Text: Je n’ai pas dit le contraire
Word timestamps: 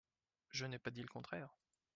Je 0.49 0.65
n’ai 0.65 0.79
pas 0.79 0.89
dit 0.89 1.03
le 1.03 1.07
contraire 1.07 1.59